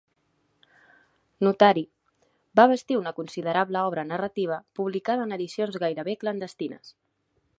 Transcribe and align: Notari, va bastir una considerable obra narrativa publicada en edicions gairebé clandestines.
Notari, 1.47 1.83
va 2.61 2.65
bastir 2.71 2.97
una 3.01 3.13
considerable 3.19 3.85
obra 3.91 4.07
narrativa 4.13 4.59
publicada 4.79 5.29
en 5.29 5.39
edicions 5.39 5.81
gairebé 5.87 6.19
clandestines. 6.25 6.93